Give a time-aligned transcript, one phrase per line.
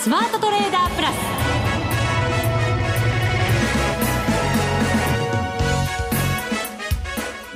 [0.00, 1.14] スマートトレーダープラス。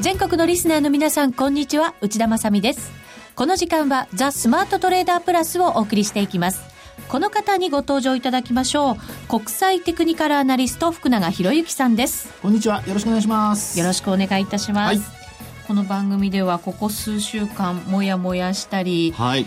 [0.03, 1.95] 全国のリスナーの皆さんこんにちは。
[2.03, 2.93] 内田まさです。
[3.35, 6.61] この時間はザ・スマートトレーダープラスをお送りしていきます。
[7.09, 8.97] この方にご登場いただきましょう。
[9.27, 12.29] 国際テクニカルアナリスト福永博之さんです。
[12.43, 12.83] こんにちは。
[12.87, 13.79] よろしくお願いします。
[13.79, 15.03] よろしくお願いいたします、はい、
[15.67, 19.47] この番組ではここ数週間もやもやしたり、はい、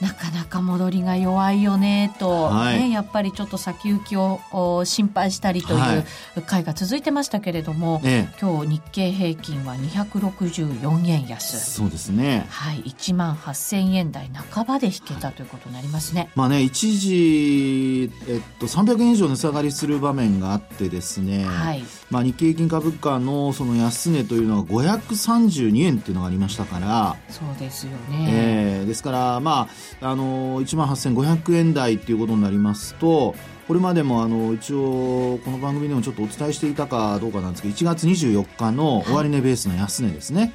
[0.00, 6.04] なかなか戻りが弱いよねと、はい、ね、やっぱりちょっと先行きを心配したりという
[6.46, 11.58] 回が続いてましたけれども、はい、今日日経平均は264円安。
[11.72, 21.82] そうですね、はい、1万8000円台半ばで引けたということになりますね、まあね一時、えっと、300円以上値下がりする場面があってですね、はい。
[22.10, 27.16] まあ、日経平均株価のその安値というのが532円っていうのがありましたから。
[27.28, 29.68] そうですよね、えー、ですからまあ
[30.00, 33.34] あの1万8500円台っていうことになりますと
[33.66, 40.46] これまでもあの一応この番組でもちょっとお伝えしていたかどうかなんですけど1月24日の終値ベースの安値ですね、は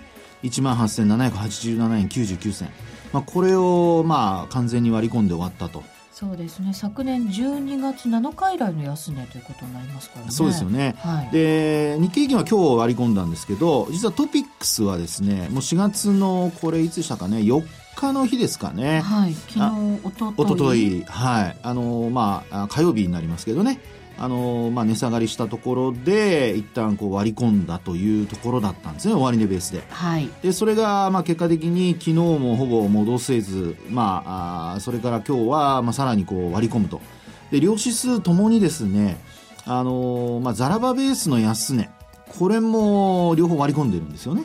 [0.43, 2.69] い、1万8787円99銭、
[3.11, 5.83] まあ、これをまあ完全に割り込んで終わったと。
[6.13, 6.73] そうですね。
[6.73, 10.31] 昨年12月7日以来の安値ということになりますからね。
[10.31, 17.63] そうですよね、はい、で日経平均は今日割り込んだんですけど実はトピックスはですねもう4月のこれいつでしたかね4
[18.01, 19.01] 日の日ですかね。
[19.01, 19.33] はい。
[19.33, 19.99] 昨日
[20.37, 21.03] おととい。
[21.07, 21.57] はい。
[21.63, 23.79] あのまあ火曜日になりますけどね。
[24.15, 29.15] あのまあ、値下がりしたところで一旦こう割り込んだというところだったんですね。
[29.15, 37.01] 終値ベースで,、はい、でそれがまあ結果的に昨日もほぼ戻せず、まあ、あそれから今日はまあさらにこう割り込むと。
[37.49, 39.19] で両指数ともにですね
[39.65, 41.89] あのまあ、ザラバベースの安値。
[42.37, 44.43] これも両方割り込んでるんですよね。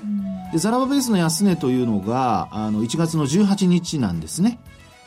[0.53, 4.59] でザラバベースの安値というのがあの1月の18日なんですね。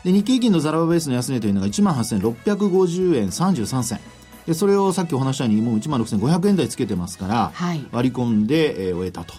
[0.04, 4.00] で日経平均のザラバベースの安値というのが1万8650円33銭。
[4.46, 9.34] でそれをさっきお話したようにもう1万6500円台つけてますから、はい、割り込んで、えー、終えたと。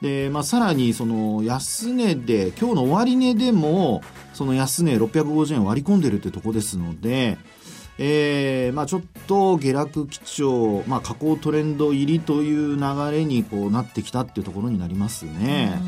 [0.00, 4.02] で、まあ、さらにその安値で今日の終値でも
[4.32, 7.38] その安値650円割り込んでるってとこですので、
[8.02, 15.78] えーまあ、ちょっと下落基調、まあ、下降トレンド入りという流れにこうなってきたっていうところになりますね。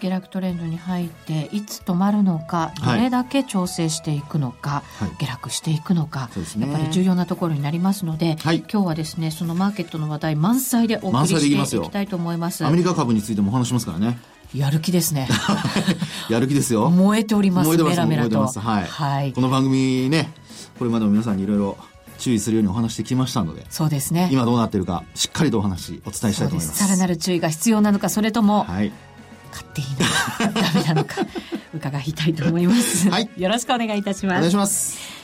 [0.00, 12.64] 下落トレンドに入っていつ止まるのかどれだけ調整していくのか、はい、下落していくのか、ね、やっぱり重要なところになりますので、はい、今日はですねそのマーケットの話題満載でお送りしていきたいと思います。
[12.66, 14.18] アメリカ株についてもお話しますからね
[14.54, 15.28] やる気ですね。
[16.30, 16.88] やる気ですよ。
[16.88, 18.60] 燃えております燃えてますメラメラと。
[18.60, 20.32] はい、はい、この番組ね
[20.78, 21.76] これまでも皆さんにいろいろ
[22.18, 24.28] 注意するようにお話してきましたのでそうですね。
[24.32, 26.78] 今どうなってるかしっかりとお話お伝えしたいと思います。
[26.78, 28.92] さらなる注意が必要なのかそれとも、はい、
[29.50, 31.16] 買っていいのかダメなのか
[31.74, 34.36] 伺いたいと思います、はい、よろしくお願いいたします。
[34.36, 35.23] お願いします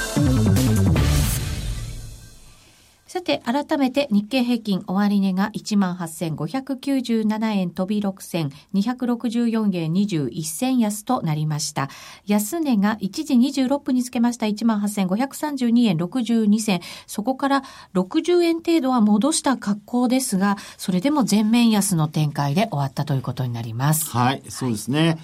[3.11, 11.89] さて、改めて日経平均終値が18,597円飛び6銭、264円21銭安となりました。
[12.25, 13.33] 安値が1時
[13.63, 16.79] 26分につけました18,532円62銭。
[17.05, 17.63] そこから
[17.95, 24.09] 60円程度は戻した格好ですが、それでも全面安の展開で終わったということになります。
[24.11, 25.17] はい、そうですね。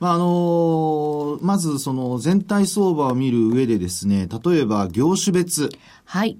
[0.00, 5.68] まあ、あのー、まずその全体相場を見る上でですね、例えば業種別。
[6.06, 6.38] はい。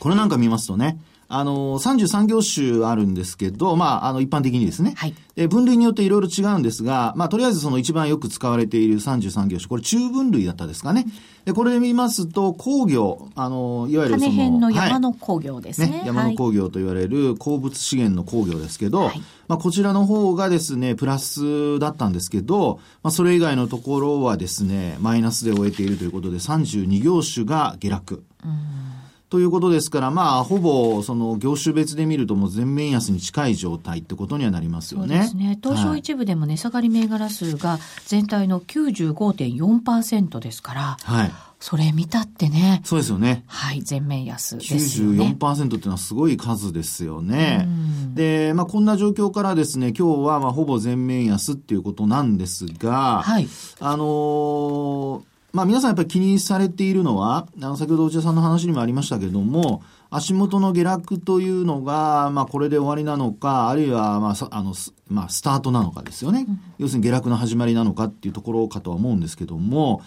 [0.00, 0.98] これなんか見ますとね、
[1.32, 4.94] あの、33業種あるんですけど、まあ、あの、一般的にですね。
[4.96, 5.14] はい。
[5.36, 11.06] で、分類によっていろいろ違うんですが、まあ、とりあえずその一番よく使われている33業種、これ中分類だったですかね。
[11.44, 14.32] で、これで見ますと、工業、あの、いわゆるその。
[14.32, 15.86] 辺の山の工業ですね。
[15.86, 28.24] はい、ね山の工業と言われる鉱物資源の工業ですけど、はい、まあ、こちらの方がですね、プラスだったんですけど、まあ、それ以外のところはですね、マイナスで終えているということで、32業種が下落。
[28.44, 28.99] うん
[29.30, 35.06] ということですから、まあ、ほぼ、その、業種別で見るともう全面安に近い状態ってことにはなりますよね。
[35.06, 35.58] そうですね。
[35.62, 41.32] 東証一部でも値下がり銘柄数が全体の95.4%ですから、はい。
[41.60, 42.80] それ見たってね。
[42.84, 43.44] そうですよね。
[43.46, 45.36] はい、全面安ですよね。
[45.38, 47.68] 94%っていうのはすごい数ですよね。
[48.14, 53.46] で、まあこんな状況からですね、今日はまあほぼ全面安っていうことなんですが、はい。
[53.78, 64.74] あのーまあ皆さんやっぱり気にされているのは、あの、先ほど内田さんの話にもありましたけれども、足元の下落というのが、まあこれで終わりなのか、あるいは、まあ、あの、
[65.08, 66.46] まあスタートなのかですよね。
[66.48, 70.02] うん、要するに下落の始まりなのかっていうところかとは思うんですけども、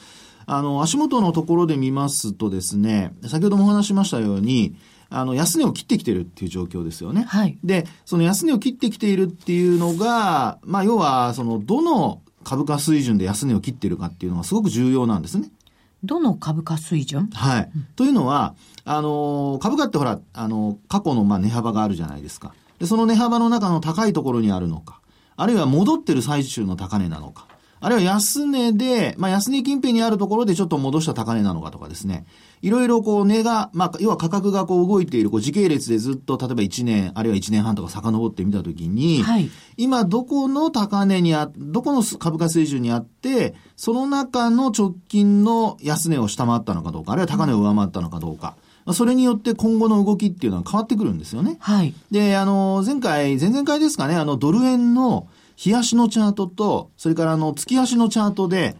[0.45, 4.75] あの、足元のところで見ますとですね、先ほどもお話しましたように、
[5.09, 7.23] あの、安値を切ってきてるっていう状況ですよね。
[7.27, 7.59] はい。
[7.63, 15.49] で、その安値を切ってきているっていうのが、まあ、要は、その、どの株価水準で安値を切っているかっていうのがすごく重要なんですね。
[16.03, 17.29] どの株価水準？
[17.33, 17.71] はい。
[17.73, 22.53] うん、というのは、あの、株価ってほら、あの、過去のまあ値幅があるじゃないですか。
[22.79, 24.99] で、その値幅の中の高いところにあるのか、
[25.37, 27.47] あるいは戻ってる最中の高値なのか、
[27.83, 32.25] あるいは安値で、まあ安値近辺にあるところでちょっと戻した高値なのかとかですね。
[32.61, 48.55] いろいろこう値が、まあ要は価格がこう動いているこう時系列でずっと例えば1年、あるいは1年半とか遡ってみたときに、はい、今どこの高値にあ、どこの株価水準にあって、その中の直近の安値を下回ったのかどうか、あるいは高値を上回ったのかどうか。
[48.93, 51.57] それによって今後の動きっていうのは変わってくるんですよね。
[51.59, 51.93] はい。
[52.11, 58.75] で、あの、前回、前々回ですかね、あの、ドル円の日足のチャートと、それからあの、月足のチャートで、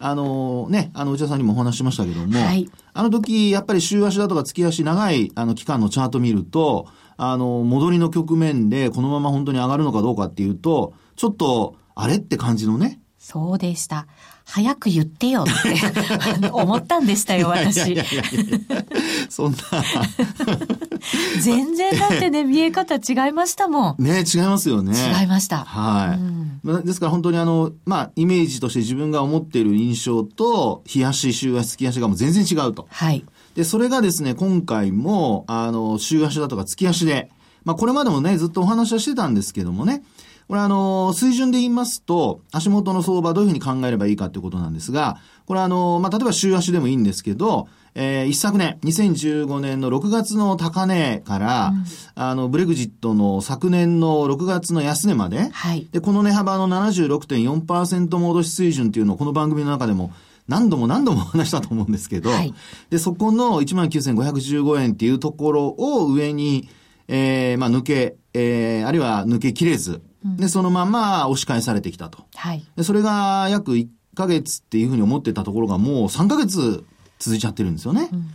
[0.00, 6.86] あのね、あの、内田さんにもお話しましたけども、はい、あの時、やっぱり週足だとか月足長い、あの、期間のチャート見ると、
[7.16, 13.00] あの、戻りの局面でこのまま本当に上がるのかどうかっていうと、ちょっと、あれって感じのね。
[13.18, 14.06] そうでした。
[14.44, 17.92] 早く言ってよって 思ったんでしたよ、私。
[17.92, 18.84] いやいやいや
[19.28, 19.58] そんな。
[21.42, 24.02] 全然だってね、見え方違いましたもん。
[24.02, 24.96] ね、違いますよね。
[25.20, 25.58] 違いました。
[25.58, 26.18] はい。
[26.66, 32.86] うん、ですから本当にあの、まあ、イメージとして自分が思っている印象と、日足、週足、月足がもう全然違うと。
[32.90, 33.24] はい。
[33.54, 37.30] で、それがですね、今回も、あの、週足だとか月足で、
[37.64, 40.02] まあ、これまでもね、ずっとお話はしてたんですけどもね、
[40.48, 51.84] これあの、水準で言いますと、足元の相場どういうふうに考えればいいかってことなんですが、これあの、まあ、例えば週足でもいいんですけど、えー、一昨年、2015年の6月の高値から、うん、
[52.14, 55.86] あの、ブレグジットの昨年の6月の安値まで、はい。
[55.92, 60.12] で、この値幅の76.4%戻し水準っていうのをこの番組の中でも
[60.48, 62.54] 何度も何度も話したと思うんですけど、はい、
[62.88, 66.70] で、そこの19,515円っていうところを上に、
[67.06, 70.02] えー、まあ、抜け、えー、あるいは抜けきれず、
[70.36, 72.26] で、そのまま押し返されてきたと。
[72.34, 72.64] はい。
[72.76, 76.84] で、それが約1ヶ月っていうふうに思ってたところがもう3ヶ月
[77.18, 78.08] 続いちゃってるんですよね。
[78.12, 78.26] うん、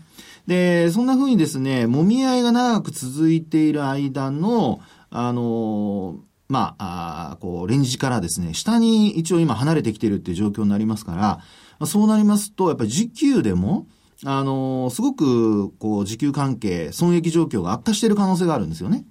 [0.47, 6.17] で、そんなふうにですね、揉み合いが長く続いている間の、あの
[6.49, 11.39] まあ、あこう、レンジからですね、下に一応今離れてきてるっていう状況になりますから、ま
[11.79, 13.87] あ、そうなりますと、やっぱり時給でも、
[14.25, 19.05] あのすごく、こう、時給関係、損益状況が悪化している可能性があるんですよね。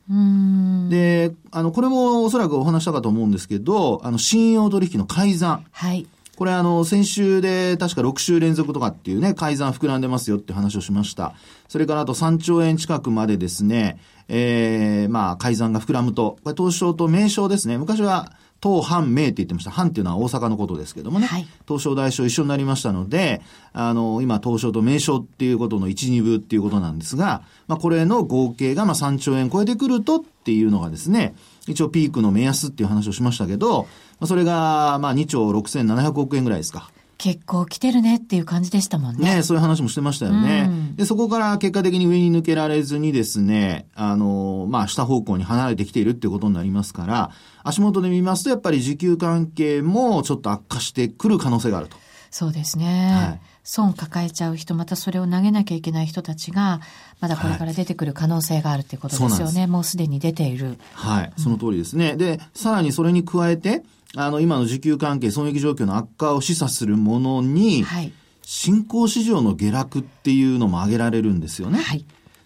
[0.89, 5.65] で、あの、これもおそらくお話したかと思うんですけど、あの、信用取引の改ざん。
[5.71, 6.07] はい。
[6.37, 11.35] これあの、先週で確か6週連続とかっていうね、改ざん膨らんでますよって話をしました。
[11.69, 13.99] それからあと3兆円近くまでですね、
[14.29, 17.77] ええー、まあ、改ざんが膨らむと、これ東証と名称ですね。
[17.77, 18.33] 昔は
[18.63, 19.71] 東藩名って言ってました。
[19.73, 21.27] 藩っていうのは大阪のことですけどもね。
[21.27, 23.43] はい、東証大賞一緒になりましたので、
[23.73, 31.35] あの、今東証と名称っていうことの1、2部っていうことなんですが、まあこれの合計がまあ3兆円超えてくるとっていうのがですね、
[31.67, 33.89] 一応ピークの目安っていう話をしましたけど、
[34.25, 36.91] それがまあ2兆6700億円ぐらいですか。
[37.23, 39.37] 結構来てるねっていう感じでしたもんね。
[39.37, 40.67] ねそういう話もしてましたよね。
[40.69, 47.31] うん、で、そこから結果的に上に抜けられずにですね、あの、まあ、下方向に離れてきているっていうことになりますから、
[47.63, 51.97] 足元で見ますと、やっぱり需給関係もちょっと悪化してくる可能性があると。
[52.33, 53.13] そうですね。
[53.15, 56.81] はい、損抱えちゃう人、またそれを投げなきゃいけない人たちが、
[57.21, 59.61] まだこれから出てくる可能性があるってことですよね。
[59.61, 60.77] はい、もうすでに出ている。
[60.95, 62.17] はい、その通りですね。
[62.17, 63.85] で、さらにそれに加えて、
[64.17, 71.79] あの、今の需給関係、損益状況の悪化を示唆するものに、はい、新興市場の下落っていうのも挙げられるんですよね。
[71.79, 72.05] はい。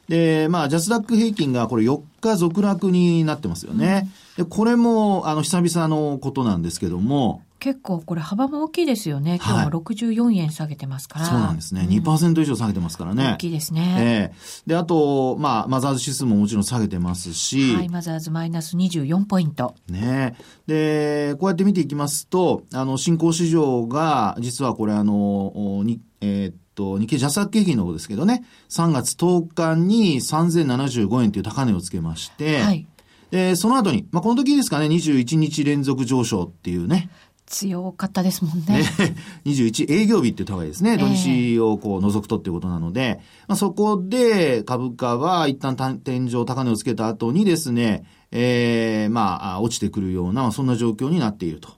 [0.08, 4.08] で、まあ、ジャスダック平均がこれ4日続落になってますよね。
[4.38, 9.36] うん、で、これも、あの、久々のことなんですけども、結構これ幅も大きいですよね。
[9.36, 11.24] 今日も64円下げてますから。
[11.24, 11.86] はい、そうなんですね。
[11.88, 13.32] 2%以上下げてますからね。
[13.34, 13.96] 大きいですね。
[13.98, 17.74] ええー、で、あと、まあ、マザーズ指数ももちろん下げてますし。
[17.74, 19.74] はい、マザーズマイナス24ポイント。
[19.88, 20.36] ね
[20.66, 32.86] で、こうやって見ていきますと、あの、新興市場が、実はこれあの、に、えー、っと、日経ジャスダック平均の方ですけどね、3月10日に3075円という高値をつけまして、はい。
[33.30, 37.10] で、その後に、まあ、この時ですかね、21日連続上昇っていうね、
[37.46, 38.82] 強かったですもんね。
[38.82, 38.84] ね
[39.46, 40.98] 21営業日って言った方がいいですね。
[40.98, 51.70] 土日をこう除くとっていうことなので、まあ、そこで株価は一旦天井高値をつけた後にですね、えー、まあ、落ちてくるような、そんな状況になっていると。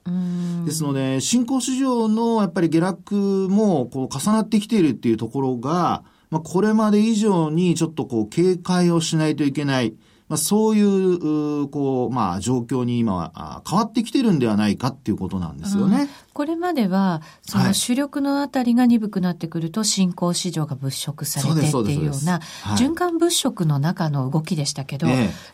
[0.65, 9.93] ですので、新興市場のやっぱり下落も、こう、重なってきているっていうところが、まあ、これまで以上にちょっとこう、警戒をしないといけない。
[10.29, 16.01] まあ、そういう、こう、まあ、状況に今は変わってきてるんではないかっていうことなんですよね。
[16.01, 22.41] うん、これまでは、その主力のあたりが鈍くなってくると、新興市場が物色されてっていうような、
[22.77, 25.07] 循環物色の中の動きでしたけど、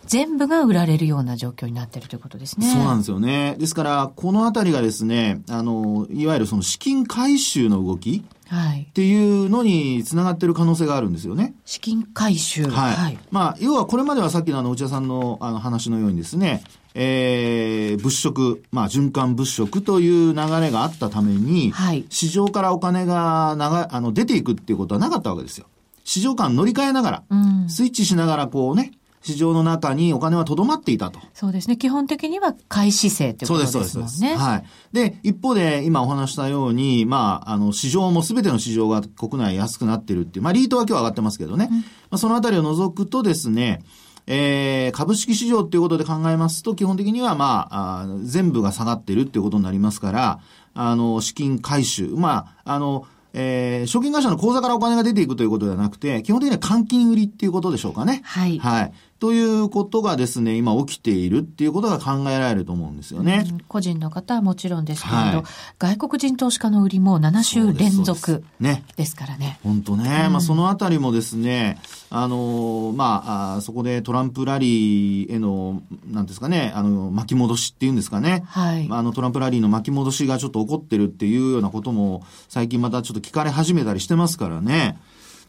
[0.06, 2.70] 全部が売られるような状況になってるということですね。
[2.70, 3.56] そうなんですよね。
[3.58, 11.56] ですから、このあたりがですね、あの、いわゆるその資金回収の動き、はい、っていうのにつながってる可能性があるんですよね。
[11.66, 12.64] 資金回収。
[12.68, 12.94] はい。
[12.94, 25.68] はい、まあ、要はこれまではさっきのあの内田さんのあの話のようにですね、えー、物色、まあ、循環物色という流れがあったために、はい、市場からお金が長あの出ていくっていうことはなかったわけですよ。
[26.06, 28.92] 市場間乗り換えながら、うん、スイッチしながらこうね、
[29.26, 31.20] 市場の中にお金はとどまっていたと。
[31.34, 31.78] そうですね。
[31.78, 33.72] 基本的には買い姿勢ってことですね。
[33.72, 34.40] そうです、そうです。
[34.40, 34.64] はい。
[34.94, 41.70] で、一方で今お話したように、まあ、あの、市場もすべての市場が国内安くなってるっていう、まあ、リートは今日上がってますけどね。
[41.72, 43.82] うん、まあ、そのあたりを除くとですね、
[44.28, 50.40] えー、株式市場っていうことで考えますと、基本的にはまあ、あ全部が下がってるっていうことになりますから、
[50.76, 58.22] あの、資金回収、まあ、あの、えー、証券会社の口座からお金が出ていくということではなくて、基本的には換金売りっていうことでしょうかね。
[58.24, 58.58] はい。
[58.60, 58.94] はい。
[59.20, 63.46] ということがですね、今起きているっていうことが考えられると思うんですよね。
[63.70, 65.44] 個人の方はもちろんですけれど、はい、
[65.96, 69.58] 外国人投資家の売りも7週連続ですからね。
[69.64, 70.24] 本当ね。
[70.28, 71.80] うん、まあそのあたりもですね、
[72.10, 75.82] あの、まあ、あそこでトランプラリーへの、
[76.12, 78.44] なんですかね、あの、巻き戻しっていうんですかね。
[78.48, 78.88] はい。
[78.92, 84.98] あの、トランプラリーの巻き戻しがちょっと起こってるっていうようなことも、最近またちょっと聞かれ始めたりしてますからね。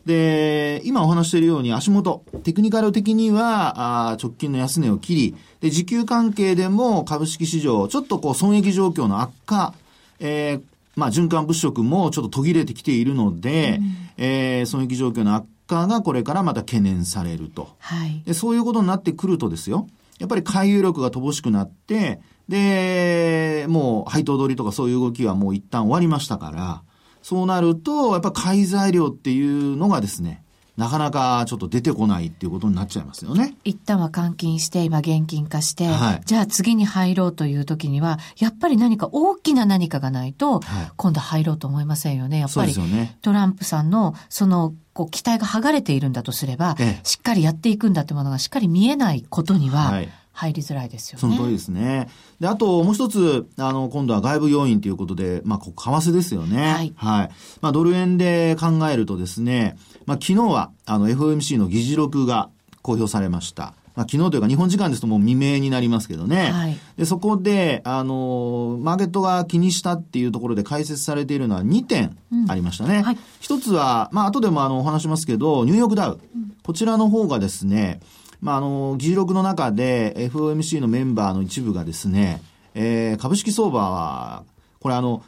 [0.07, 9.75] で、今お話しているように足元、テクニカル的には、あ直近の安値を切り、で、時給関係でも株式市場、ちょっとこう損益状況の悪化、
[10.21, 10.63] えー、
[10.95, 17.69] まあ、循環物色もちょっと途切れてきているので、うん、えー、損益状況の悪化がこれからまた懸念されると。
[17.81, 18.23] はい。
[18.25, 19.89] で、そういうことになってくるとですよ、
[20.21, 26.83] やっぱり回遊力が乏しくなって、で、もう配当取りとかそういう動きはもう一旦終わりましたから、
[27.27, 30.45] そうなると、やっぱ買い材料っていうのがですね、
[30.77, 33.57] なかなかちょっと出てこないっていうことになっちゃいますよね。
[33.65, 40.61] 一旦は換金して、今現金化して、はい、じゃあ次に入ろうという時には、やっぱり何か大きな何かがないと、
[40.95, 42.39] 今度入ろうと思いませんよね。
[42.39, 51.21] やっぱり、ね、トランプさんのそのこう期待が剥がれているんだとすれば、ええ、しっかりやっていくんだってものがしっかり見えないことには、はい入りづらいですよね。
[51.21, 52.11] その通りですね。
[52.41, 56.73] で、あともう一つ、あの、今度は外部要因ということで、まあ、為替ですよね。
[56.75, 56.93] はい。
[56.95, 57.31] はい。
[57.63, 62.51] まあ、ドル円で考えるとですね、まあ、昨日は、あの、FOMC の議事録が
[62.83, 63.73] 公表されました。
[63.95, 66.51] まあ、昨日というか日本時間ですともう未明になりますけどね。
[66.53, 72.15] はい、で、そこで、あの、マーケットが気にしたっていうところで解説されているのは2点
[72.47, 72.99] ありましたね。
[72.99, 76.21] うんはい、一つは、まあ、後でもあの、お話しますけど、ニューヨークダウ。
[76.35, 78.01] うん、こちらの方がですね、
[78.41, 82.43] まあ、あの、議事録の中で FOMC のメンバーの一部がですね、
[82.75, 84.45] えー、株式相場は、
[84.81, 85.25] これあの、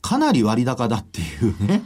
[0.00, 1.82] かなり割高だっていうね、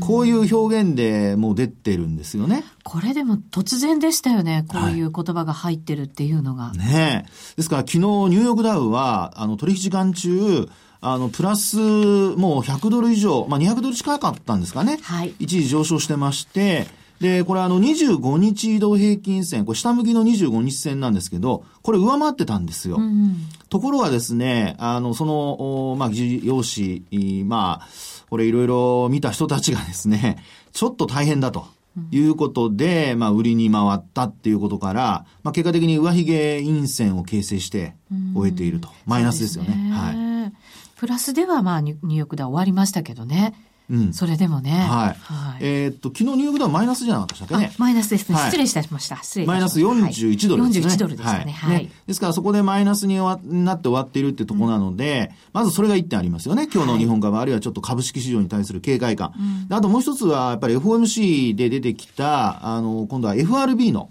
[0.00, 2.64] こういう表現でもう出てるんですよね。
[2.82, 4.64] これでも突然でしたよね。
[4.68, 6.64] こういう言葉が入ってるっていうのが。
[6.64, 7.26] はい、ね
[7.56, 10.68] ですから昨日ニューヨークダウは、あの、取引時間中、
[11.00, 14.98] あの、プラス、もう100ドル以上、まあ、200ドル近かったんですかね。
[15.02, 15.34] はい。
[15.38, 16.86] 一時上昇してまして、
[17.20, 22.96] で、これあの25日移動平均線、これ下向きの25日線なんですけど、これ上回ってたんですよ。
[22.96, 23.36] うん、
[23.68, 27.88] ところがですね、あの、その、まあ、議事要旨、まあ、
[28.30, 31.66] これいろいろ見た人たちがですね、ちょっと大変だと。
[32.12, 37.94] いうことで、まあ、売りに回ったっていうことから、まあ、結果的に上髭陰線を形成して
[38.34, 38.88] 終えていると。
[39.06, 39.74] マイナスですよね。
[39.74, 40.52] ねはい。
[40.96, 43.54] プラスでは、まあ、ニューヨークでは終わりましたけどね。
[43.90, 44.70] うん、それでもね。
[44.70, 44.80] はい。
[45.20, 47.72] はい、えー、っと、昨日ニューヨークダウマイナスじゃなかったでしたっけね？
[47.76, 48.38] マイナスですね。
[48.38, 49.16] 失礼いたしました。
[49.16, 50.94] 失礼マイナス41ドルですね。
[50.94, 51.52] 41ドルでしたね。
[51.52, 51.84] はい。
[51.84, 56.68] ね、ですからそこでマイナスになって終わっているってところなので、うん、まずそれが1点ありますよね。
[56.72, 59.32] 今日の日本株、あるいはちょっと株式市場に対する警戒感。
[59.68, 64.08] うん、あともう一つは、やっぱり FOMC で出てきた、あの、今度は FRB の、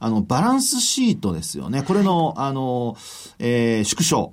[0.00, 1.82] あの、バランスシートですよね。
[1.82, 2.96] これの、あの、
[3.38, 4.32] えー、縮小。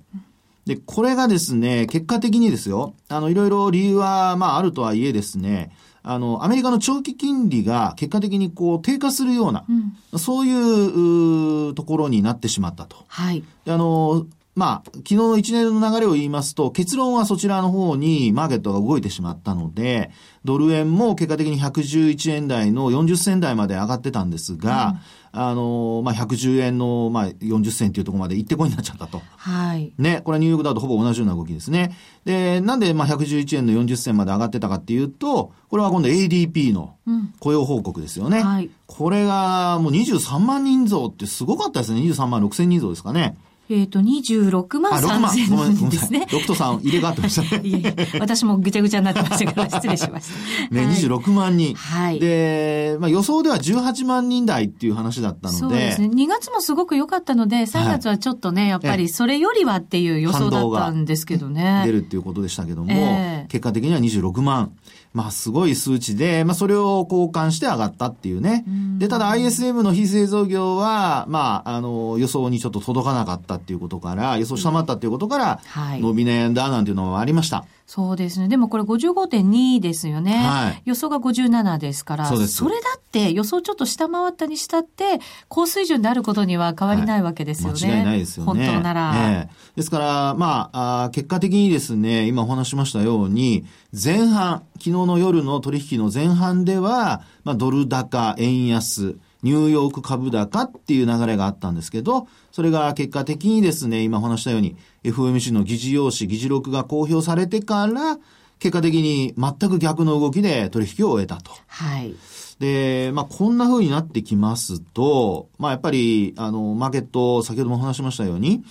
[0.68, 5.72] で、これがですね、結果的にですよ、あの、いろいろ理由は、まあ、あるとはいえですね、
[6.04, 9.66] あの、アメリカの長期金利が結果的にこう低下するような、
[10.12, 13.06] うん、そういうところになってしまったと。
[13.08, 13.44] はい。
[13.66, 14.26] であの、
[14.58, 20.10] まあ、昨日の一年の流れを言いますと、結論はそちらの方にマーケットが動いてしまったので、
[20.46, 24.96] ドル円も結果的に111円台の40銭台まで上がってたんですが、
[25.32, 29.22] うん、あの、まあ、110円の、まあ、40銭っていうところまで行ってこいになっちゃったと。
[29.36, 29.94] はい。
[30.00, 31.96] ね、これはニューヨークダウとほぼ同じような動きですね。
[32.26, 36.96] で、なんで、まあ、111円の40銭まで上がってたかっていうと、これは今度 ADP の
[37.40, 38.40] 雇用報告ですよね。
[38.40, 38.72] うん、はい。
[38.88, 42.02] これがもう23万人増ってすごかったですね。
[42.02, 43.38] 23万6千人増ですかね。
[43.70, 46.26] えっ、ー、と、26万3千人ですね。
[46.30, 47.62] 6と3入れ替わってましたね。
[47.68, 50.30] いやいや、私もぐちゃぐちゃになってましたから、失礼しまし
[50.70, 50.74] た。
[50.74, 51.76] ね、はい、26万人。
[51.76, 52.20] はい。
[52.20, 55.60] で、まあ予想では18万人台っていう話だったので。
[55.60, 56.08] そうですね。
[56.08, 61.84] 2月もすごく良かったので、3月はちょっとね、はい、やっぱりそれよりはっていう予想だったんですけどね。
[61.86, 64.72] 出るっていうことでしたけども、えー、結果的には26万。
[65.14, 68.66] まあすごい数値で、まあそれを交換して上がったっていうね。
[68.98, 75.62] で、ただ ISM の非製造業は、まあ、あの、予想にちょっと届かなかったっていうことから、予想下回ったっていうことから、
[76.00, 77.66] 伸び悩んだなんていうのもありました。
[77.88, 78.50] そうですね。
[78.50, 80.36] でもこれ55.2ですよね。
[80.36, 80.82] はい。
[80.84, 82.26] 予想が57ですから。
[82.26, 82.56] そうです。
[82.56, 87.80] それだって予想ちょっと下回ったにしたって、高水準であることには変わりないわけですよね。
[87.80, 88.66] はい、間違いないですよね。
[88.68, 89.14] 本当なら。
[89.16, 99.16] えー、ですから、まああ、結果的にですね、今お話しましたように、前半、昨日の夜の取引の前半では、まあ、ドル高、円安、
[99.48, 104.76] ニューヨーク株高っていう流れがあったんですけど、それが結果的にですね、今お話したように、
[105.06, 108.18] FOMC の議事要旨、議事録が公表されてから、
[108.60, 111.52] 結果的に全く逆の動きで取引を終えたと。
[111.68, 112.14] はい。
[112.60, 118.66] で、まあ、こんな風になってきますと、まあ、やっぱり、あの、マーケット、先ほども話しましたように、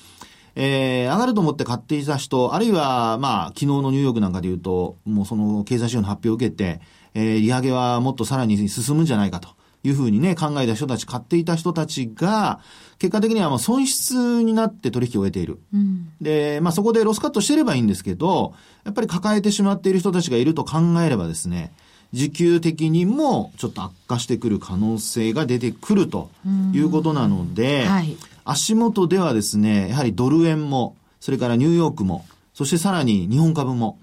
[0.56, 6.80] えー、上がると思って買っていた人、あるいは、まあ、昨日のニューヨークなんかで言うと、もうその経済指標の発表を受けて、
[7.14, 9.55] えー、利上げはもっとさらに進むんじゃないかと。
[9.86, 12.60] いうふうにね、考えた人たち、買っていた人たちが、
[12.98, 15.60] 結果的にはもう損失になって取引を終えている。
[15.72, 21.72] うん、で、まあそこでロスカットしてればいいんですけど、やっぱり抱えてしまっている人たちがいると考えればですね、
[22.12, 26.30] 需給的にもちょっと悪化してくる可能性が出てくると
[26.72, 32.24] いうことなので、はい、足元ではですね、やはりドル円も、それからニューヨークも、
[32.54, 33.98] そしてさらに日本株も、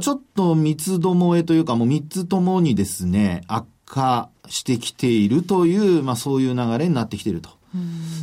[0.00, 7.50] ちょっと三つどもえというかもう三つともにですね、悪化してきているという、まあそういう流れになってきていると。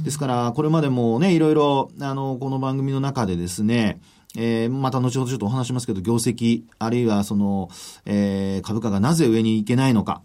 [0.03, 3.99] ですから、これまでもね、いろいろ、あの、この番組の中でですね、
[4.35, 7.69] えー、また後ほどちょっとお話しますけど、業績、あるいはその、
[8.05, 10.21] えー、株価がなぜ上に行けないのか、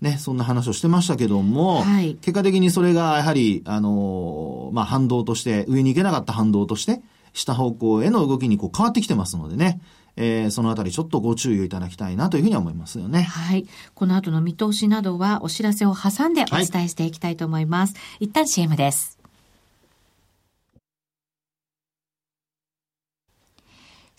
[0.00, 7.00] ね、そんな話をしてましたけども、はい、結果的にそれがやはり、あの、まあ、反動として、上に行けなかった反動として、
[7.32, 9.80] 下方向への動きにこう変わってきてますのでね、
[10.20, 13.22] えー、そのあたりちょっとご注意をいただきたいなというふうに思いますよね。
[13.22, 13.66] はい。
[13.94, 17.94] この後の見通しなどはお知らせを挟んでお伝えしていきたいと思います。
[17.94, 19.17] はい、一旦 CM です。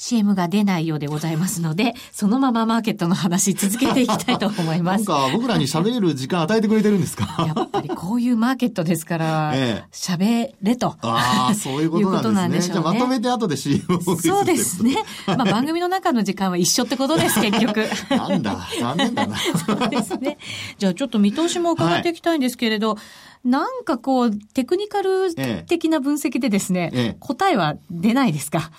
[0.02, 5.04] CM が出ないようでございますので、そのままマーケットの話続けていきたいと思います。
[5.10, 7.54] なんか僕らに喋る時間与えてくれてるんですか？
[7.54, 9.54] やっぱりこういうマーケットですから、
[9.92, 10.96] 喋、ええ、れと。
[11.02, 12.74] ああ、そういうことなんですね。
[12.76, 14.96] じゃあまとめて後で CM をそうですね。
[15.28, 17.84] まあ番組の中の時間は一緒ってことです、結局。
[18.10, 19.36] なんだ、残念だな。
[19.38, 20.38] そうですね。
[20.78, 22.98] じゃあちょっと見通しも伺っていきたいんですけれど、はい
[23.46, 25.34] なんかこう、テクニカル
[25.66, 28.70] 的な分析でですね、ええ、答えは出ないですか？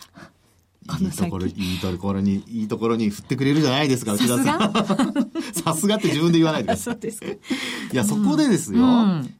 [0.98, 4.72] いいところ、いいところに、いいところに振ってくれるじゃないですか、内田さん。
[5.53, 6.94] さすが って自分で言わないでください。
[6.94, 7.26] そうですか。
[7.26, 7.37] い
[7.92, 8.81] や、そこでですよ、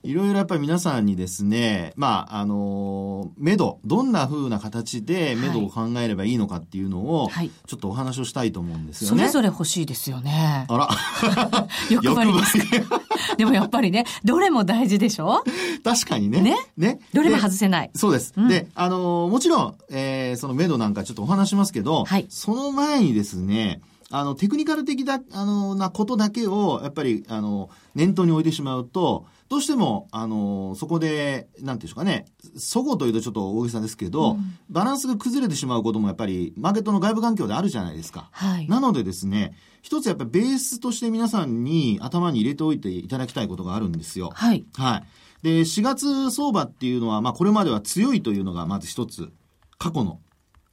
[0.03, 9.17] いろいろやっぱり皆さんにですね、まあ、あの、目処、どんな風な形で目処を考えればいいのかっていうのを、はい、ちょっとお話をしたいと思うんですよね。
[9.19, 10.67] それぞれ欲しいですよね。
[10.69, 10.89] あら。
[11.91, 12.59] 欲張りです。
[13.39, 15.43] でもやっぱりね、どれも大事でしょ？
[15.85, 16.41] 確かにね。
[16.41, 16.57] ね？
[16.77, 17.01] ね？
[17.13, 17.91] どれも外せない。
[17.95, 18.33] そうです。
[18.37, 23.81] うん、で、あの、もちろん、えー、その目処なんかちょっとお話しますけど、はい、その前にですね、
[24.11, 38.29] あの、テクニカル的だ、あの、なことだけを、やっぱり、あの、念頭に置いてしまうと、どうしても、あの、そこで、なんていうんですかね、そごというとちょっと大げさですけど、うん、バランスが崩れてしまうこともやっぱり、マーケットの外部環境であるじゃないですか。
[38.31, 44.31] はい、なのでですね、一つやっぱりベースとして皆さんに頭に入れておいていただきたいことがあるんですよ。
[44.33, 44.65] はい。
[44.77, 45.05] はい。
[45.43, 49.33] で、4月相場っていうのは、まあ、これまでは強いというのがまず一つ、
[49.79, 50.21] 過去の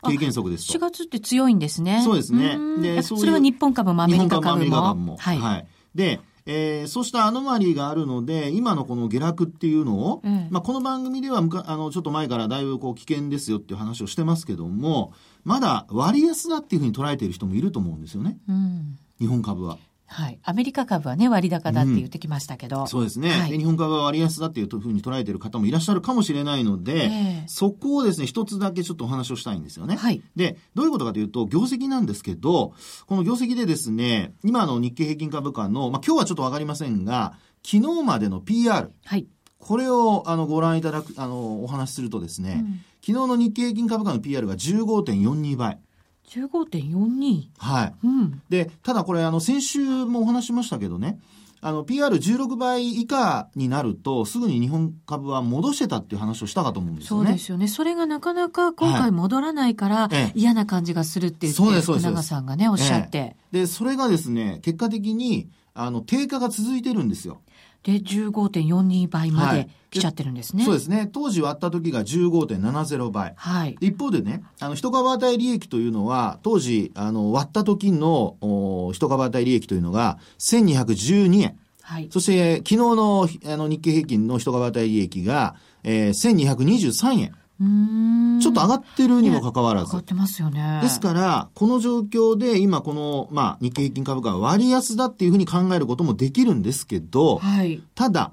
[0.04, 0.78] 経験則ですと。
[0.78, 2.04] 4月って強いんですね。
[2.04, 2.60] そうですね。
[2.80, 4.46] で、それは日本株もアメリカ株も。
[4.46, 5.18] 日本株もアメリカ株も。
[5.18, 5.38] はい。
[5.40, 11.42] はい、で、えー、そうしたアノマリーがあるので、今のこの下落っていうのを、うん、まあ、この番組ではあ
[11.76, 18.38] の、ちょっと前からだいぶこう危険ですよっていう話をしてますけども、まだ割安だっていうふうに捉えている人もいると思うんですよね。
[18.48, 19.78] うん、日本株は。
[20.10, 20.40] はい。
[20.44, 22.82] アメリカ株はね、割高だって言ってきましたけど。
[22.82, 23.58] うん、そうですね、はい、で。
[23.58, 29.96] 日本株は割安だっていうふうに捉えている方もいらっしゃるかもしれないので、えー、そこをですね、一つだけちょっとお話をしたいんですよね。
[29.96, 30.22] はい。
[30.36, 32.74] で、どういうことかというと、業績なんですけど、
[33.06, 38.92] この業績でですね、今の日経平均株価の、まあ今日はちょっとわかりませんが、昨日までの PR。
[39.04, 39.28] はい。
[39.60, 45.80] これをあのご覧いただく、あの、お話しするとですね、うん、昨日の日経平均株価の PR が15.42倍。
[46.28, 47.48] 15.42?
[47.58, 47.94] はい。
[48.04, 48.42] うん。
[48.50, 51.20] で、ただこれ、あの、先週もお話しましたけどね、
[51.62, 57.26] あの、PR16 倍以下になると、すぐに日本株は戻してたっていう話をしたかと思うんですよね。
[57.26, 57.68] そうですよね。
[57.68, 67.42] それがなかなか今回戻らないから、はい、嫌な感じがするって言って、そうです、福永さんがね、おっしゃって、ええ、で、それがですね、結果的に、あの、低下が続いてるんですよ。
[67.84, 70.66] で、15.42倍まで来ちゃってるんですね。
[70.66, 71.10] そうですね。
[71.12, 73.34] 当時割った時が15.70倍。
[73.38, 73.78] はい。
[73.80, 81.58] 一方でね、あの、一株当たり利益というのは、当時、あの、割った時の、お一株当たり利益というのが、1212円。
[81.82, 82.10] はい。
[82.12, 87.36] そして、昨日の、あの、日経平均の一株当たり利益が、えー、1223円。
[87.60, 89.88] ちょっと上がってるにもかかわらず。
[89.88, 90.80] 上がってますよね。
[90.84, 98.32] ですから、この状況で今この、まあ、日経平均株価は割安だっていうふうに考えることもできるんですけど、はい、ただ、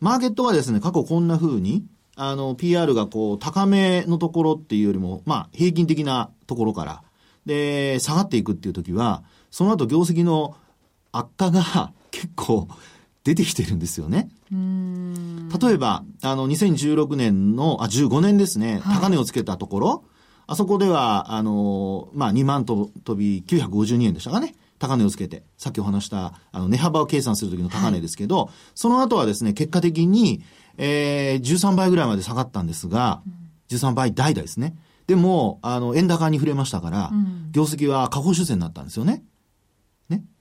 [0.00, 1.84] マーケットはですね、過去こんなふうに、
[2.16, 7.02] あの、PR がこう、高めのところっていうよりも、まあ、平均的なところから、
[7.44, 10.56] で、下がっていくっていう時は、その後業績の
[11.12, 12.68] 悪化が 結構
[13.24, 14.28] 出てきてるんですよね。
[14.50, 20.04] 例えば、あの、2016年の、あ、15年ですね、高値をつけたところ、
[20.46, 24.54] あそこでは、あの、まあ、2万と飛び952円でしたかね。
[24.78, 30.42] 高値をつけて、さっきお話した、あの、値幅を計算するときの高値ですけど、はい、その後はですね、結果的に、
[30.76, 33.22] えー、13倍ぐらいまで下がったんですが、
[33.70, 34.76] 13倍代々ですね。
[35.06, 39.22] でも、あの、円高に触れましたから、うん、業績は下方修正になったんですよね。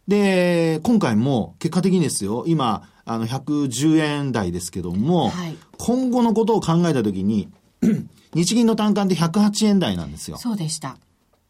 [0.08, 7.50] で、今回も結果的にですよ、今、あの、110円台ですけども、はい、今後のことを考えたときに、
[8.34, 10.38] 日銀の単価って108円台なんですよ。
[10.38, 10.98] そうでした。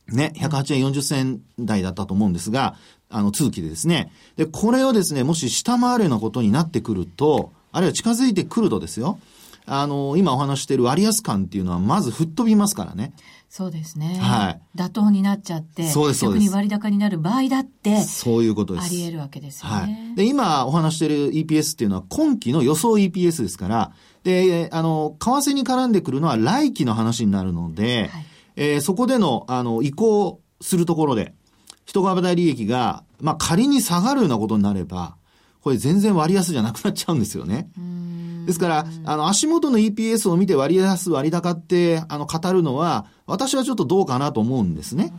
[0.07, 2.75] ね、108円40銭台だったと思うんですが、
[3.09, 4.11] あの、通期でですね。
[4.35, 9.19] で、これをですね、もし下回るようなことになってくると、あるいは近づいてくるとですよ、
[9.65, 13.13] あの、今お話している割安感っていうのはまず吹っ飛びますからね。
[13.49, 14.17] そうですね。
[14.19, 14.61] はい。
[14.75, 16.43] 妥当になっちゃって、そうです、そうです。
[16.45, 18.85] 逆に割高になる場合だって、そういうことです。
[18.85, 19.75] あり得るわけですよね。
[19.75, 20.15] はい。
[20.15, 23.91] で、今お話している EPS っていうのは今期の予想 EPS ですから、
[24.23, 31.35] で、あの、為替に絡んでくるのは来期の話になるので、はい、えー、そこでの、あの、移行するところで、
[31.85, 35.17] 人株大利益が、まあ、仮に下がるようなことになれば、
[35.61, 37.69] これ全然割安じゃなくなっちゃうんですよね。
[38.45, 45.13] ですから、あの、足元の EPS を見て割安、割高って、あの、語るのは、私はちょっとどうかなと思うんですね。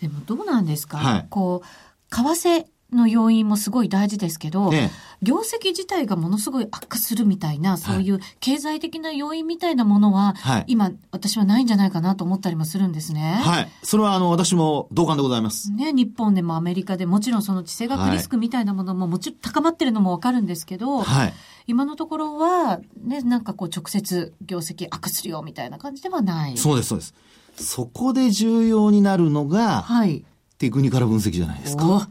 [0.00, 4.90] でもどうなんですか、はい、こう、為替の要因もすごい大事ですけど、ね、
[5.22, 13.40] 業績自体がものすごい悪化するみたいな、そういう経済的な要因みたいなものは、はい、今、私はないんじゃないかなと思ったりもするんですね。
[13.42, 13.68] はい。
[13.82, 15.72] それは、あの、私も同感でございます。
[15.72, 21.34] ね、日本でもアメリカでもちろんその地政学リスクみたいなものももちろん高まってるのもわかるんですけど、はい。
[21.66, 26.56] 今のところは、ね、なんかこう直接業績悪するよみたいな感じではない。
[26.58, 27.14] そうです、そうです。
[27.56, 30.24] そこで重要になるのが、はい。
[30.58, 32.08] テクニカル分析じゃないですか。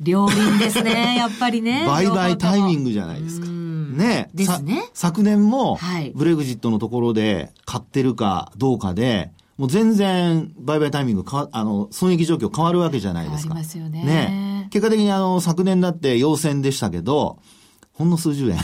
[0.00, 1.84] 両輪ですね、 やっぱりね。
[1.86, 3.46] 売買タイミングじゃないですか。
[3.46, 4.30] ね。
[4.32, 4.88] ですね。
[4.94, 5.78] 昨年も、
[6.14, 13.52] ブレグジットのところで買ってるかどうかで、もう全然売買タイミングかあの、損益状況変わるわけじゃないですか。
[13.52, 14.02] ありますよね。
[14.04, 14.68] ね。
[14.70, 17.38] 結果的にあの、昨年だって陽線でしたけど、
[18.00, 18.58] ほんの数十円。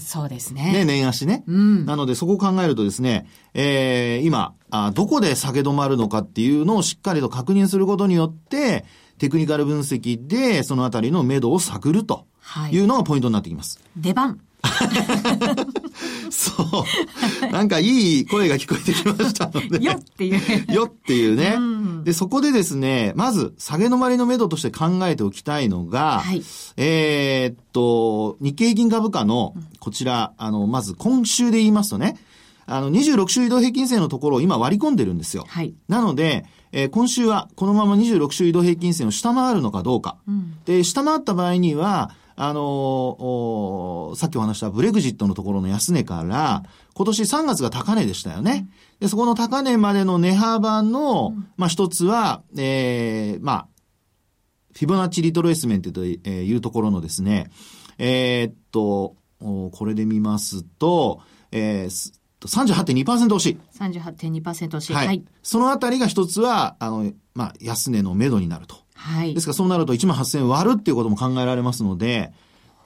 [0.00, 0.72] そうですね。
[0.72, 1.44] ね、年足ね。
[1.46, 1.86] うん。
[1.86, 8.84] なので、そこを考えるとですね、えー、今あ、どこで下げ止まるのかっていうのをしっかりと確認することによって、
[9.18, 12.26] テクニカル分析で、そのあたりの目処を探ると
[12.72, 13.78] いうのがポイントになってきます。
[13.96, 14.40] 出番。
[16.30, 16.52] そ
[17.48, 17.52] う。
[17.52, 19.84] なんかいい声が聞こえてきましたので。
[19.84, 20.40] よっていう。
[20.72, 21.56] よっていうね。
[21.58, 26.42] うん、で、そこでですね、まず、下げ止まりの目処として考えておきたいのが、はい、
[26.76, 32.16] えー、っと、日経平均株価の、こちら、あの、まず今週で言いますとね、
[32.66, 35.44] あの、26週移動平均線のところを今割り込んでるんですよ。
[35.48, 35.74] はい。
[35.88, 40.16] なので、えー、今週はこのまま26週移動平均線を下回るのかどうか。
[40.26, 48.68] うん、で、下回った場合には、あのー、さっきお話したブレグジットのところの安値から、今年3月が高値でしたよね。
[48.98, 53.68] で、そこの高値までの値幅の、うん、まあ一つは、えー、まあ、
[54.74, 57.48] フィボナッチリトレースメントというところのですね、
[57.98, 61.20] えー、っと、これで見ますと、
[61.52, 63.56] えー、38.2%押し。
[63.78, 64.92] 38.2%押し。
[64.92, 65.06] はい。
[65.06, 69.34] はい、そのあたりが一つは、あの、まあ、安値の目処になるとはい。
[69.34, 72.32] ですからそうなると1万8000円割るっていうことも考えられますので、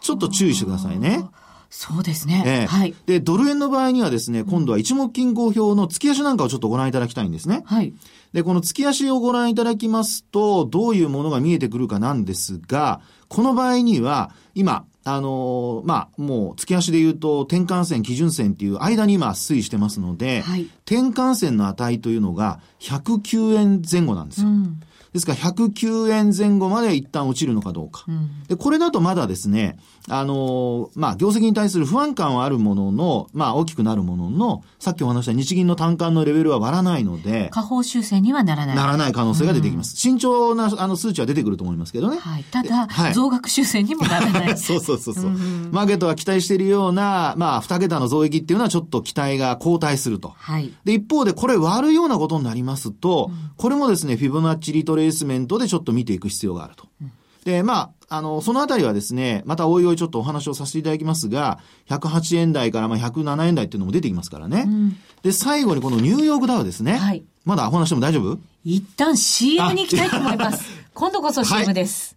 [0.01, 1.25] ちょっと注意してくださいね。
[1.69, 2.43] そうですね。
[2.47, 2.95] えー、はい。
[3.07, 7.63] で、ドル円の場合にはですね、今度は一目金衡表の月足なんかをちょっとご覧いただきたいんですね。
[7.67, 7.93] はい。
[8.33, 24.49] で、この月足をご覧いただきますと、どういうものが見えてくるかなんですが、この場合には、今、あのー、まあ、もう月足で言うと、転換線、基準線っていう間に今推移してますので、はい、転換線の値というのが109円前後なんですよ。
[24.49, 24.81] うん
[25.17, 28.05] ですから109円前後まで一旦落ちるのかどうか。
[28.07, 38.77] うん、で、これだとまだですね、あのまあ、業績に対する不安感はあるものの、まあ、大きくなるものの、さっきお話した日銀の単価のレベルは割らないので、下方修正にはならない。
[38.77, 39.95] ならない可能性が出てきます。
[39.95, 42.19] うん、慎重な、あの、数値は出てくると思いますけどね。
[42.19, 42.45] はい。
[42.45, 44.59] ただ、はい、増額修正にもならない。
[44.59, 45.31] そうそうそうそう。
[45.73, 50.35] マーケットが期待しているような、まあ、二桁の増益っていうのはちょっと期待が後退すると。
[50.37, 50.73] はい。
[50.85, 56.87] で、一方で、これ割るようなことになりますと、うん、これもですね、フィボナッチリトレースメントでちょっと見ていく必要があると。
[57.03, 57.13] うん
[57.47, 64.65] で、まあ、あの、そのあたりはですね、またおいおいちょっとお話をさせていただきますが、108円台からまあ107円台っていうのも出てきますからね。
[64.67, 66.97] うん、で、最後にこのニューヨークダウですね。
[66.97, 67.25] はい。
[67.45, 68.41] まだお話しても大丈夫？
[68.65, 70.65] 一旦 CM に行きたいと思います。
[70.93, 72.17] 今度こそ CM です、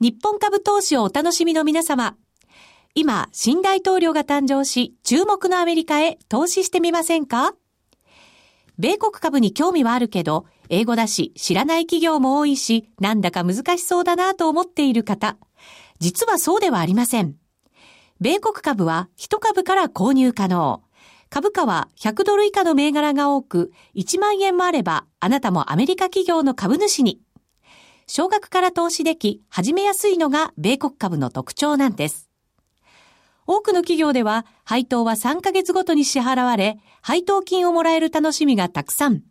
[0.00, 0.12] はい。
[0.12, 2.16] 日本株投資をお楽しみの皆様。
[2.94, 7.52] 今、新大統領が誕生し、注目のアメリカへ投資してみませんか？
[8.78, 15.36] 米国株に興味はあるけど、英語だし、知らない企業も多いし、なんだか難しそうだなと思っている方。
[15.98, 17.36] 実はそうではありません。
[18.20, 20.82] 米国株は1株から購入可能。
[21.30, 27.20] 株価は100ドル以下の銘柄が多く、1万円もあれば、あなたもアメリカ企業の株主に。
[28.06, 32.28] 少額から投資でき、始めやすいのが米国株の特徴なんです。
[33.46, 39.22] 多くの企業では、配当は3ヶ月ごとに支払われ、配当金をもらえる楽しみがたくさん。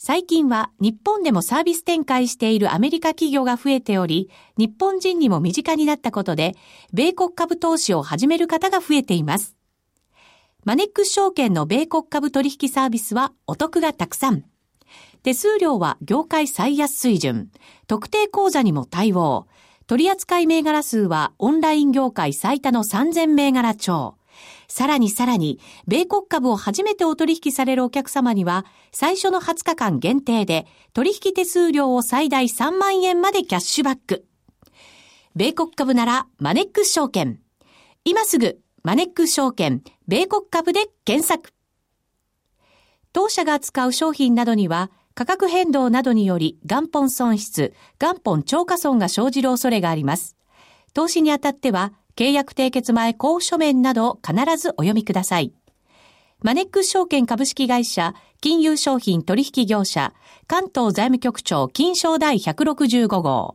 [0.00, 6.54] 最近は日本でもサービス展開しているアメリカ企業が増えており、日本人にも身近になったことで、
[6.92, 9.56] 米国株投資を始める方が増えています。
[10.64, 14.44] マネックス証券の米国株取引サービスはお得がたくさん。
[15.24, 17.50] 手数料は業界最安水準。
[17.88, 19.48] 特定口座にも対応。
[19.88, 24.17] 取扱銘柄数はオンライン業界最多の3000銘柄超。
[24.68, 34.26] さらにさらに、米国株を初めてお取引されるお客様には、最初の20日間限定で、取引手数料を最大3万円までキャッシュバック。
[35.34, 37.40] 米国株なら、マネックス証券。
[38.04, 41.52] 今すぐ、マネックス証券、米国株で検索。
[43.12, 50.36] 当社が扱う商品などには、価格変動などにより元本損失、元本超過損が生じる恐れがあります。
[50.94, 55.52] 投資にあたっては、契約締結前交付書面など必ずお読みください。
[56.42, 60.12] マネックス証券株式会社、金融商品取引業者、
[60.48, 63.54] 関東財務局長金賞第165号。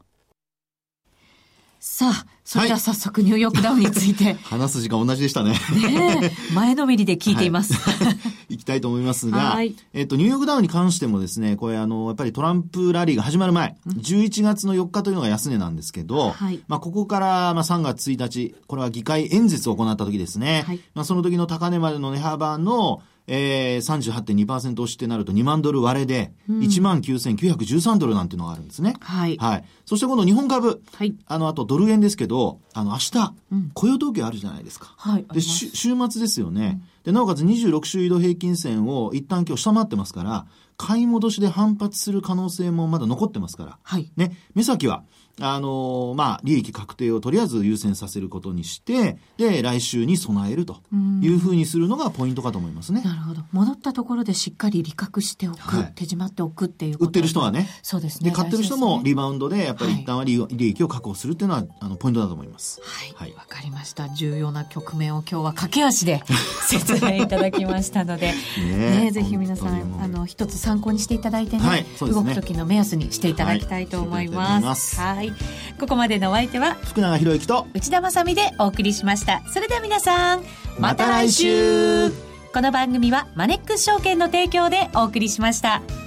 [1.86, 4.36] さあ、それでは早速ニューヨークダウンについて。
[4.48, 5.52] 話す時間同じでしたね。
[5.52, 7.74] ね前のめりで聞いています。
[7.74, 8.16] は
[8.48, 28.96] い、 きたいと思いますが、はい、えっと、ニューヨークダウンに関してもですね、これあの、やっぱりトランプラリーが始まる前、11月の4日というのが安値なんですけど、はい、まあ、ここからまあ3月1日、これは議会演説を行った時ですね、はい、まあ、その時の高値までの値幅の、えー、38.2%押しってなると2万ドル割れで、19,913ドルなんていうのがあるんですね。
[29.00, 29.38] はい。
[29.38, 29.66] はい。
[29.86, 30.82] そして今度日本株。
[30.94, 31.16] はい。
[31.26, 34.94] あの、あとドル円ですけど、あの、明日、うん、雇用統計あるじゃないですか。
[34.98, 35.26] はい。
[35.34, 36.82] で、週末ですよね。
[37.06, 40.46] うん、で、なおかつ26週移動平均線を一旦今日下回ってますから、
[40.84, 43.80] 買い戻しで反発する可能性もまだ残ってますから。
[43.84, 44.12] はい。
[44.18, 45.06] ね、目先は、
[45.40, 50.82] あのまあ、利益確定をとりあえず優先させることにして、で、来週に備えると
[51.22, 53.02] いうふうにするのがポイントかと思いますね。
[53.02, 53.42] なるほど。
[53.52, 57.68] 戻ったところでしっかり利確しておく、はい、手締まっておくっていう売ってる人はね。
[57.82, 58.30] そうですね。
[58.30, 62.80] で、買ってる人もリバウンドで、やっぱり一旦は利,、利益を確保するっていうのは、あの、ポイントだと思います。
[62.84, 63.32] はい。
[63.32, 64.10] わ、はい、かりました。
[64.10, 66.22] 重要な局面を今日は駆け足で
[66.68, 75.00] 説明いただきましたので、 ねねぜひ皆さん、あの、一つ参考にしていただいてね、はい、ね動く時の目安にしていただきたいと思います。
[75.00, 75.16] はい。
[75.18, 75.34] はい
[75.80, 80.44] ここまでのお相手は福永博之と内田まさでお送りしましたそれでは皆さん
[80.80, 82.10] また来週
[82.54, 86.03] この番組はマネックス証券の提供でお送りしました。